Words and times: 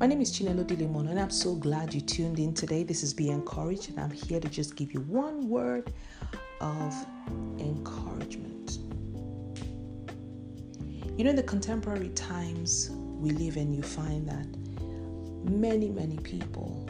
My 0.00 0.06
name 0.06 0.20
is 0.20 0.30
Chinelo 0.30 0.64
Dilimono, 0.64 1.10
and 1.10 1.18
I'm 1.18 1.28
so 1.28 1.56
glad 1.56 1.92
you 1.92 2.00
tuned 2.00 2.38
in 2.38 2.54
today. 2.54 2.84
This 2.84 3.02
is 3.02 3.12
Be 3.12 3.30
Encouraged, 3.30 3.88
and 3.88 3.98
I'm 3.98 4.12
here 4.12 4.38
to 4.38 4.48
just 4.48 4.76
give 4.76 4.94
you 4.94 5.00
one 5.00 5.48
word 5.48 5.92
of 6.60 6.94
encouragement. 7.58 8.78
You 11.16 11.24
know, 11.24 11.30
in 11.30 11.34
the 11.34 11.42
contemporary 11.42 12.10
times 12.10 12.90
we 12.92 13.30
live 13.30 13.56
in, 13.56 13.72
you 13.72 13.82
find 13.82 14.28
that 14.28 14.46
many, 15.50 15.88
many 15.88 16.18
people 16.18 16.88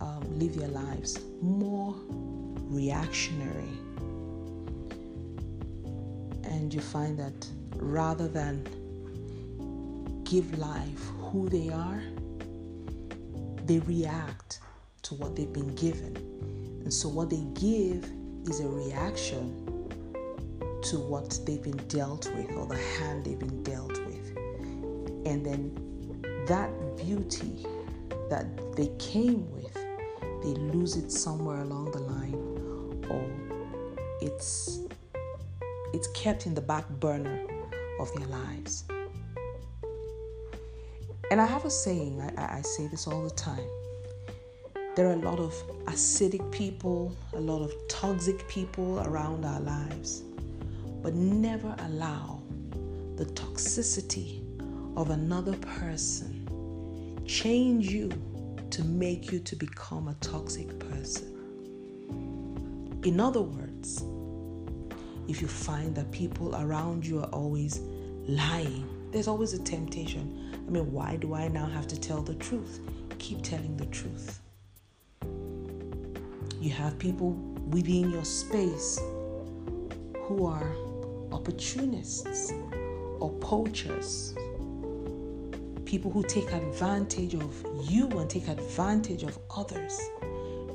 um, 0.00 0.22
live 0.38 0.56
their 0.56 0.68
lives 0.68 1.20
more 1.42 1.94
reactionary. 2.08 3.68
And 6.44 6.72
you 6.72 6.80
find 6.80 7.18
that 7.18 7.46
rather 7.76 8.26
than 8.26 8.66
give 10.28 10.58
life 10.58 11.10
who 11.20 11.48
they 11.48 11.70
are, 11.70 12.02
they 13.64 13.78
react 13.80 14.60
to 15.00 15.14
what 15.14 15.34
they've 15.34 15.52
been 15.52 15.74
given. 15.74 16.16
And 16.82 16.92
so 16.92 17.08
what 17.08 17.30
they 17.30 17.44
give 17.54 18.04
is 18.46 18.60
a 18.60 18.68
reaction 18.68 19.64
to 20.82 20.98
what 20.98 21.38
they've 21.46 21.62
been 21.62 21.80
dealt 21.88 22.30
with 22.34 22.50
or 22.52 22.66
the 22.66 22.76
hand 22.76 23.24
they've 23.24 23.38
been 23.38 23.62
dealt 23.62 23.98
with. 24.06 24.36
And 25.24 25.44
then 25.44 26.44
that 26.46 26.70
beauty 26.98 27.64
that 28.28 28.46
they 28.76 28.88
came 28.98 29.50
with, 29.50 29.72
they 30.42 30.54
lose 30.60 30.96
it 30.96 31.10
somewhere 31.10 31.62
along 31.62 31.92
the 31.92 32.00
line 32.00 32.34
or 33.08 33.24
it's 34.20 34.80
it's 35.94 36.08
kept 36.08 36.44
in 36.44 36.54
the 36.54 36.60
back 36.60 36.86
burner 37.00 37.46
of 37.98 38.12
their 38.12 38.26
lives. 38.26 38.84
And 41.30 41.42
I 41.42 41.46
have 41.46 41.66
a 41.66 41.70
saying, 41.70 42.22
I, 42.38 42.58
I, 42.58 42.62
say 42.62 42.86
this 42.86 43.06
all 43.06 43.22
the 43.22 43.30
time. 43.30 43.68
There 44.96 45.06
are 45.08 45.12
a 45.12 45.16
lot 45.16 45.38
of 45.38 45.52
acidic 45.84 46.50
people, 46.50 47.14
a 47.34 47.40
lot 47.40 47.60
of 47.62 47.72
toxic 47.88 48.48
people 48.48 49.00
around 49.00 49.44
our 49.44 49.60
lives, 49.60 50.22
but 51.02 51.14
never 51.14 51.76
allow 51.80 52.42
the 53.16 53.26
toxicity 53.26 54.42
of 54.96 55.10
another 55.10 55.54
person 55.58 57.24
change 57.26 57.90
you 57.90 58.10
to 58.70 58.82
make 58.84 59.30
you 59.30 59.38
to 59.38 59.54
become 59.54 60.08
a 60.08 60.14
toxic 60.14 60.78
person. 60.78 61.34
In 63.04 63.20
other 63.20 63.42
words, 63.42 64.02
if 65.28 65.42
you 65.42 65.46
find 65.46 65.94
that 65.94 66.10
people 66.10 66.56
around 66.56 67.06
you 67.06 67.20
are 67.20 67.28
always 67.28 67.80
lying, 68.26 68.97
there's 69.10 69.28
always 69.28 69.54
a 69.54 69.58
temptation 69.62 70.48
I 70.68 70.70
mean, 70.70 70.92
why 70.92 71.16
do 71.16 71.32
I 71.32 71.48
now 71.48 71.64
have 71.64 71.88
to 71.88 71.98
tell 71.98 72.20
the 72.20 72.34
truth? 72.34 72.80
Keep 73.18 73.40
telling 73.42 73.74
the 73.78 73.86
truth. 73.86 74.42
You 76.60 76.70
have 76.72 76.98
people 76.98 77.30
within 77.70 78.10
your 78.10 78.24
space 78.24 79.00
who 80.24 80.44
are 80.44 80.76
opportunists 81.32 82.52
or 83.18 83.30
poachers, 83.40 84.34
people 85.86 86.10
who 86.10 86.22
take 86.22 86.52
advantage 86.52 87.34
of 87.34 87.64
you 87.88 88.08
and 88.08 88.28
take 88.28 88.46
advantage 88.48 89.22
of 89.22 89.38
others. 89.56 89.98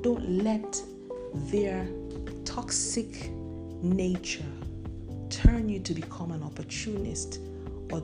Don't 0.00 0.26
let 0.42 0.82
their 1.34 1.86
toxic 2.46 3.30
nature 3.82 4.52
turn 5.28 5.68
you 5.68 5.80
to 5.80 5.92
become 5.92 6.30
an 6.30 6.42
opportunist 6.42 7.40
or 7.90 8.02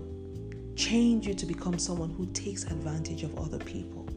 change 0.78 1.26
you 1.26 1.34
to 1.34 1.44
become 1.44 1.76
someone 1.76 2.08
who 2.10 2.24
takes 2.26 2.62
advantage 2.62 3.24
of 3.24 3.36
other 3.36 3.58
people. 3.58 4.08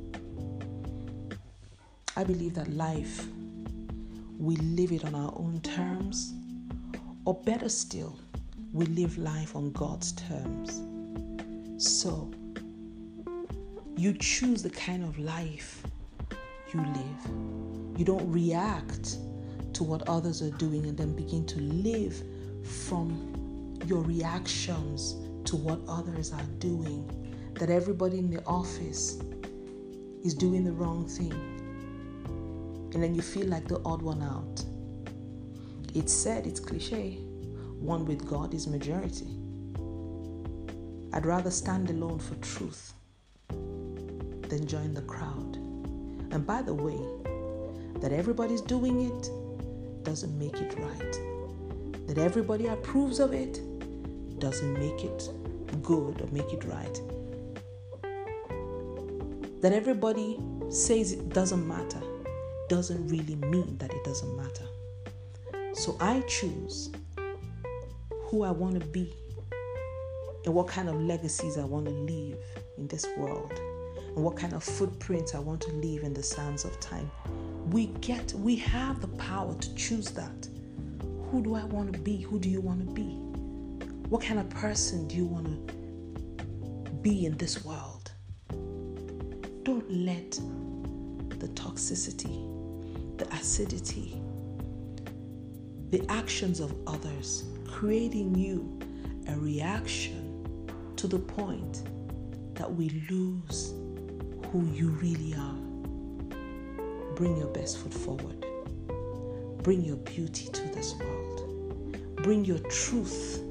I 2.16 2.24
believe 2.24 2.54
that 2.54 2.72
life, 2.72 3.26
we 4.38 4.56
live 4.58 4.92
it 4.92 5.04
on 5.04 5.16
our 5.16 5.34
own 5.36 5.60
terms, 5.62 6.34
or 7.26 7.34
better 7.34 7.68
still, 7.68 8.16
we 8.74 8.86
live 8.86 9.18
life 9.18 9.56
on 9.56 9.72
God's 9.72 10.12
terms. 10.12 10.84
So, 11.84 12.32
you 13.98 14.14
choose 14.14 14.62
the 14.62 14.70
kind 14.70 15.04
of 15.04 15.18
life 15.18 15.82
you 16.74 16.80
live. 16.80 17.98
You 17.98 18.06
don't 18.06 18.32
react 18.32 19.18
to 19.74 19.84
what 19.84 20.08
others 20.08 20.44
are 20.44 20.52
doing 20.52 20.86
and 20.86 20.96
then 20.96 21.16
begin 21.16 21.44
to 21.48 21.60
live 21.60 22.22
from 22.64 23.80
your 23.88 24.04
reactions 24.04 25.16
to 25.46 25.56
what 25.56 25.80
others 25.88 26.32
are 26.34 26.46
doing, 26.60 27.08
that 27.56 27.70
everybody 27.70 28.20
in 28.20 28.30
the 28.30 28.44
office 28.46 29.20
is 30.24 30.34
doing 30.34 30.64
the 30.64 30.72
wrong 30.72 31.08
thing. 31.08 31.34
And 32.94 33.02
then 33.02 33.16
you 33.16 33.22
feel 33.22 33.48
like 33.48 33.68
the 33.68 33.82
odd 33.86 34.02
one 34.02 34.22
out. 34.22 34.64
It's 35.94 36.14
said, 36.14 36.46
it's 36.46 36.60
cliche, 36.60 37.20
one 37.80 38.06
with 38.06 38.28
God 38.28 38.54
is 38.54 38.68
majority. 38.68 39.28
I'd 41.14 41.26
rather 41.26 41.52
stand 41.52 41.90
alone 41.90 42.20
for 42.20 42.36
truth 42.36 42.94
than 43.50 44.66
join 44.66 44.94
the 44.94 45.02
crowd. 45.02 45.56
And 46.32 46.46
by 46.46 46.62
the 46.62 46.74
way, 46.74 47.00
that 48.00 48.12
everybody's 48.12 48.62
doing 48.62 49.02
it 49.12 50.04
doesn't 50.04 50.38
make 50.38 50.56
it 50.56 50.78
right. 50.80 52.08
That 52.08 52.18
everybody 52.18 52.68
approves 52.68 53.20
of 53.20 53.34
it 53.34 53.62
doesn't 54.42 54.74
make 54.74 55.06
it 55.06 55.30
good 55.82 56.22
or 56.22 56.28
make 56.32 56.52
it 56.52 56.66
right. 56.66 57.02
That 59.62 59.72
everybody 59.72 60.40
says 60.70 61.14
it 61.14 61.30
doesn't 61.30 61.66
matter 61.66 62.02
doesn't 62.68 63.08
really 63.10 63.36
mean 63.36 63.78
that 63.78 63.94
it 63.94 64.04
doesn't 64.04 64.36
matter. 64.36 64.66
So 65.74 65.98
I 66.00 66.22
choose 66.22 66.90
who 68.24 68.44
I 68.44 68.52
want 68.52 68.80
to 68.80 68.86
be 68.88 69.14
and 70.46 70.54
what 70.54 70.68
kind 70.68 70.90
of 70.90 70.96
legacies 70.96 71.58
I 71.58 71.66
want 71.66 71.86
to 71.86 71.92
leave 71.92 72.38
in 72.78 72.88
this 72.88 73.06
world 73.18 73.52
and 74.16 74.24
what 74.24 74.38
kind 74.38 74.54
of 74.54 74.64
footprints 74.64 75.36
I 75.36 75.40
want 75.40 75.62
to 75.62 75.72
leave 75.74 76.04
in 76.04 76.14
the 76.14 76.24
sands 76.24 76.66
of 76.66 76.80
time. 76.80 77.12
We 77.70 77.88
get, 78.00 78.34
we 78.34 78.56
have 78.56 79.02
the 79.02 79.10
power 79.10 79.54
to 79.54 79.76
choose 79.76 80.08
that. 80.12 80.48
Who 81.30 81.44
do 81.44 81.56
I 81.56 81.66
want 81.66 81.94
to 81.94 82.00
be? 82.00 82.22
Who 82.22 82.40
do 82.40 82.50
you 82.50 82.62
want 82.62 82.88
to 82.88 82.94
be? 82.94 83.31
What 84.12 84.24
kind 84.24 84.42
of 84.42 84.50
person 84.50 85.08
do 85.08 85.16
you 85.16 85.24
want 85.24 85.46
to 85.70 86.92
be 86.96 87.26
in 87.26 87.38
this 87.38 87.64
world? 87.64 88.12
Don't 89.64 89.90
let 89.90 90.32
the 91.40 91.48
toxicity, 91.54 93.18
the 93.18 93.26
acidity, 93.34 94.22
the 95.92 96.06
actions 96.10 96.60
of 96.60 96.76
others 96.88 97.46
creating 97.66 98.36
you 98.36 98.78
a 99.30 99.38
reaction 99.38 100.68
to 100.98 101.08
the 101.08 101.20
point 101.20 101.84
that 102.56 102.70
we 102.70 102.90
lose 103.10 103.74
who 104.52 104.66
you 104.74 104.90
really 104.90 105.34
are. 105.36 105.56
Bring 107.16 107.38
your 107.38 107.48
best 107.48 107.78
foot 107.78 107.94
forward. 107.94 108.46
Bring 109.64 109.82
your 109.82 109.96
beauty 109.96 110.50
to 110.50 110.64
this 110.74 110.96
world. 110.96 112.18
Bring 112.18 112.44
your 112.44 112.60
truth 112.60 113.42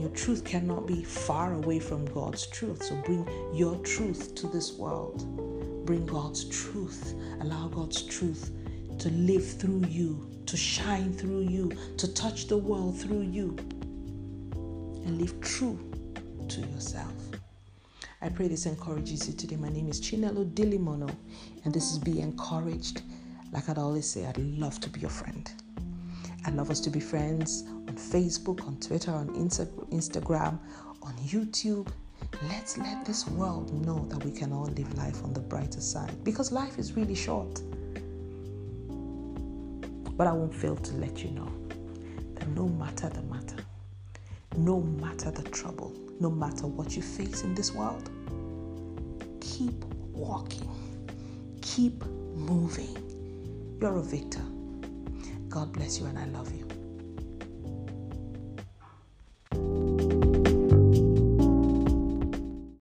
your 0.00 0.10
truth 0.10 0.44
cannot 0.44 0.86
be 0.86 1.02
far 1.02 1.54
away 1.54 1.78
from 1.78 2.04
God's 2.06 2.46
truth. 2.46 2.82
So 2.82 2.96
bring 2.96 3.26
your 3.54 3.76
truth 3.78 4.34
to 4.36 4.46
this 4.48 4.72
world. 4.72 5.24
Bring 5.86 6.06
God's 6.06 6.44
truth. 6.44 7.14
Allow 7.40 7.68
God's 7.68 8.02
truth 8.02 8.50
to 8.98 9.10
live 9.10 9.46
through 9.58 9.84
you, 9.88 10.28
to 10.46 10.56
shine 10.56 11.12
through 11.12 11.42
you, 11.42 11.72
to 11.96 12.12
touch 12.14 12.48
the 12.48 12.56
world 12.58 12.98
through 13.00 13.22
you, 13.22 13.56
and 15.06 15.20
live 15.20 15.40
true 15.40 15.78
to 16.48 16.60
yourself. 16.60 17.12
I 18.20 18.28
pray 18.28 18.48
this 18.48 18.66
encourages 18.66 19.28
you 19.28 19.34
today. 19.34 19.56
My 19.56 19.68
name 19.68 19.88
is 19.88 20.00
Chinelo 20.00 20.52
Dilimono, 20.52 21.08
and 21.64 21.72
this 21.72 21.92
is 21.92 21.98
Be 21.98 22.20
Encouraged. 22.20 23.02
Like 23.52 23.68
I'd 23.68 23.78
always 23.78 24.10
say, 24.10 24.26
I'd 24.26 24.38
love 24.38 24.80
to 24.80 24.90
be 24.90 25.00
your 25.00 25.10
friend. 25.10 25.48
I'd 26.48 26.54
love 26.54 26.70
us 26.70 26.80
to 26.80 26.88
be 26.88 26.98
friends 26.98 27.64
on 27.68 27.94
Facebook, 27.94 28.66
on 28.66 28.80
Twitter, 28.80 29.10
on 29.10 29.28
Instagram, 29.28 30.58
on 31.02 31.12
YouTube. 31.26 31.92
Let's 32.44 32.78
let 32.78 33.04
this 33.04 33.28
world 33.28 33.70
know 33.84 34.06
that 34.08 34.24
we 34.24 34.30
can 34.30 34.54
all 34.54 34.64
live 34.64 34.94
life 34.96 35.22
on 35.24 35.34
the 35.34 35.40
brighter 35.40 35.82
side 35.82 36.24
because 36.24 36.50
life 36.50 36.78
is 36.78 36.96
really 36.96 37.14
short. 37.14 37.60
But 40.16 40.26
I 40.26 40.32
won't 40.32 40.54
fail 40.54 40.76
to 40.76 40.94
let 40.94 41.22
you 41.22 41.32
know 41.32 41.52
that 42.36 42.48
no 42.48 42.66
matter 42.66 43.10
the 43.10 43.20
matter, 43.24 43.62
no 44.56 44.80
matter 44.80 45.30
the 45.30 45.42
trouble, 45.50 45.92
no 46.18 46.30
matter 46.30 46.66
what 46.66 46.96
you 46.96 47.02
face 47.02 47.42
in 47.42 47.54
this 47.54 47.74
world, 47.74 48.08
keep 49.42 49.84
walking, 50.14 50.70
keep 51.60 52.02
moving. 52.06 52.96
You're 53.82 53.98
a 53.98 54.02
victor. 54.02 54.40
God 55.48 55.72
bless 55.72 56.00
you 56.00 56.06
and 56.06 56.18
I 56.18 56.26
love 56.26 56.52
you. 56.54 56.77